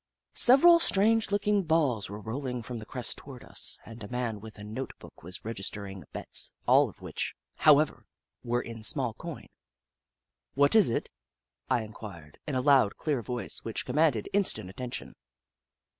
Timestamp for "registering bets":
5.45-6.53